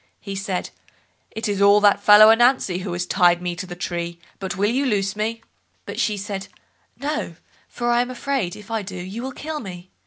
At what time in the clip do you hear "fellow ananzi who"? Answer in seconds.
2.01-2.91